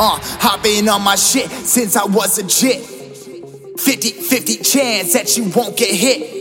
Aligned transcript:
Uh, 0.00 0.14
I've 0.42 0.62
been 0.62 0.88
on 0.88 1.02
my 1.02 1.16
shit 1.16 1.50
since 1.50 1.96
I 1.96 2.04
was 2.04 2.38
a 2.38 2.46
jit. 2.46 2.86
50 2.86 4.10
50 4.10 4.62
chance 4.62 5.12
that 5.12 5.36
you 5.36 5.50
won't 5.50 5.76
get 5.76 5.90
hit. 5.90 6.38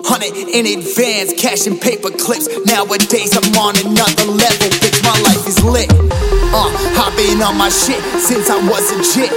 100 0.00 0.48
in 0.48 0.64
advance, 0.64 1.36
cash 1.36 1.68
and 1.68 1.76
paper 1.76 2.08
clips. 2.08 2.48
Nowadays 2.64 3.36
I'm 3.36 3.52
on 3.60 3.76
another 3.84 4.32
level, 4.32 4.68
bitch. 4.80 4.96
My 5.04 5.12
life 5.28 5.44
is 5.44 5.60
lit. 5.60 5.92
Uh, 6.56 6.72
I've 6.96 7.12
been 7.20 7.44
on 7.44 7.60
my 7.60 7.68
shit 7.68 8.00
since 8.16 8.48
I 8.48 8.56
was 8.64 8.88
a 8.96 8.98
jit. 9.12 9.28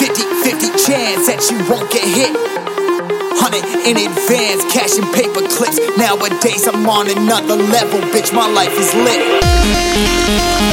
50 0.00 0.24
50 0.40 0.80
chance 0.80 1.28
that 1.28 1.44
you 1.52 1.60
won't 1.68 1.92
get 1.92 2.08
hit. 2.08 2.32
100 3.36 3.84
in 3.84 4.00
advance, 4.00 4.64
cash 4.72 4.96
and 4.96 5.12
paper 5.12 5.44
clips. 5.44 5.76
Nowadays 6.00 6.64
I'm 6.64 6.88
on 6.88 7.04
another 7.04 7.60
level, 7.60 8.00
bitch. 8.16 8.32
My 8.32 8.48
life 8.48 8.72
is 8.80 8.96
lit. 8.96 10.69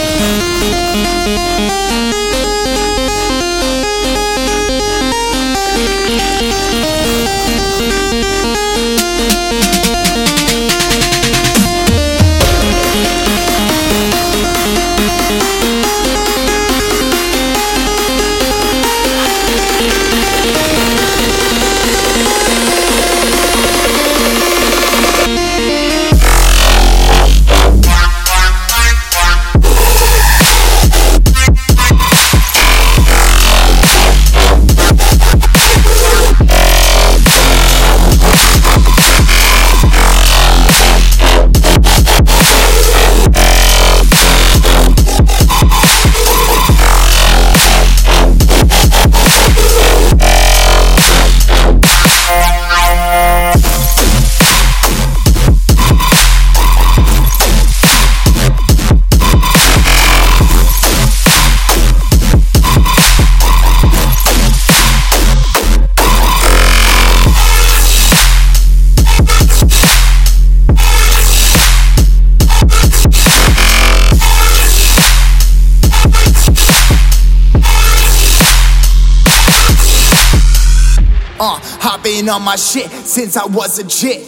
Uh, 81.40 81.62
I've 81.84 82.02
been 82.02 82.28
on 82.30 82.42
my 82.42 82.56
shit 82.56 82.90
since 82.90 83.38
I 83.38 83.46
was 83.46 83.78
a 83.78 83.86
jit. 83.86 84.26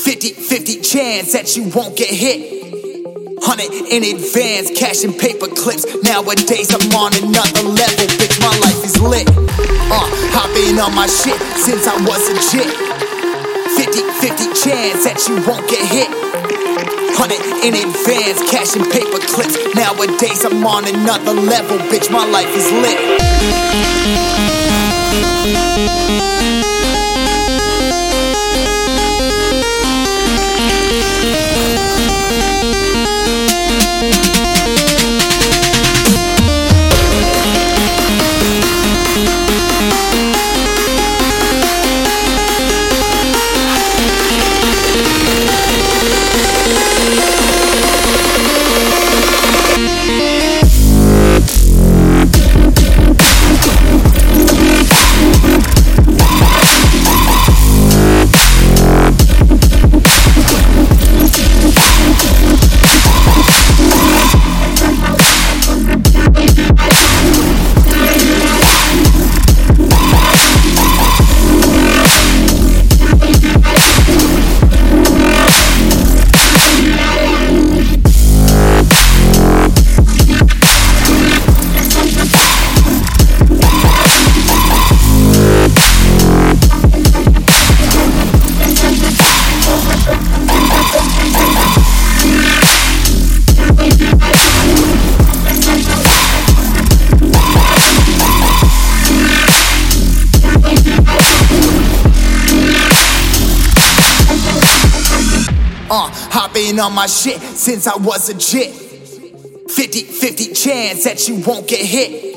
50 0.00 0.32
50 0.32 0.80
chance 0.80 1.32
that 1.36 1.56
you 1.56 1.68
won't 1.76 1.96
get 1.96 2.08
hit. 2.08 2.56
100 3.36 3.92
in 3.92 4.00
advance, 4.16 4.72
cash 4.72 5.04
and 5.04 5.12
paper 5.12 5.44
clips. 5.44 5.84
Nowadays 6.08 6.72
I'm 6.72 6.88
on 6.96 7.12
another 7.20 7.68
level, 7.68 8.08
bitch. 8.16 8.40
My 8.40 8.56
life 8.64 8.80
is 8.80 8.96
lit. 8.96 9.28
Uh, 9.92 10.08
I've 10.32 10.48
been 10.56 10.80
on 10.80 10.96
my 10.96 11.04
shit 11.04 11.36
since 11.60 11.84
I 11.84 12.00
was 12.00 12.24
a 12.32 12.36
jit. 12.48 12.72
50 13.76 14.00
50 14.16 14.56
chance 14.56 15.04
that 15.04 15.20
you 15.28 15.36
won't 15.44 15.68
get 15.68 15.84
hit. 15.84 16.08
100 17.12 17.60
in 17.60 17.76
advance, 17.76 18.40
cash 18.48 18.72
and 18.72 18.88
paper 18.88 19.20
clips. 19.20 19.52
Nowadays 19.76 20.48
I'm 20.48 20.64
on 20.64 20.88
another 20.88 21.36
level, 21.36 21.76
bitch. 21.92 22.08
My 22.10 22.24
life 22.24 22.48
is 22.56 22.72
lit. 22.72 24.25
Uh, 25.18 26.35
been 106.56 106.80
on 106.80 106.94
my 106.94 107.04
shit 107.04 107.36
since 107.52 107.86
I 107.86 108.00
was 108.00 108.30
a 108.30 108.34
jit. 108.34 108.72
50 108.72 110.00
50 110.08 110.54
chance 110.56 111.04
that 111.04 111.28
you 111.28 111.44
won't 111.44 111.68
get 111.68 111.84
hit. 111.84 112.32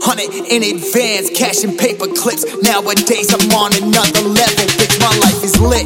100 0.00 0.48
in 0.48 0.64
advance, 0.64 1.28
cash 1.28 1.60
and 1.60 1.76
paper 1.76 2.08
clips. 2.08 2.48
Nowadays 2.64 3.28
I'm 3.36 3.44
on 3.52 3.76
another 3.76 4.24
level, 4.24 4.64
bitch. 4.80 4.96
My 4.96 5.12
life 5.20 5.44
is 5.44 5.60
lit. 5.60 5.84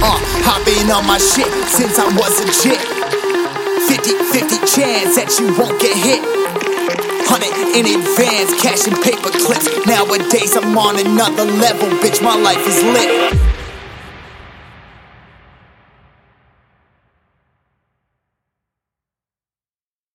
Uh, 0.00 0.16
I've 0.48 0.64
been 0.64 0.88
on 0.88 1.04
my 1.04 1.20
shit 1.20 1.52
since 1.68 2.00
I 2.00 2.08
was 2.16 2.32
a 2.40 2.48
jit. 2.64 2.80
50 2.80 4.16
50 4.32 4.56
chance 4.64 5.20
that 5.20 5.36
you 5.36 5.52
won't 5.52 5.76
get 5.76 5.92
hit. 6.00 6.24
100 6.24 7.76
in 7.76 7.84
advance, 7.92 8.56
cash 8.56 8.88
and 8.88 8.96
paper 9.04 9.28
clips. 9.44 9.68
Nowadays 9.84 10.56
I'm 10.56 10.72
on 10.72 10.96
another 10.96 11.44
level, 11.44 11.92
bitch. 12.00 12.24
My 12.24 12.40
life 12.40 12.64
is 12.64 12.80
lit. 12.88 13.55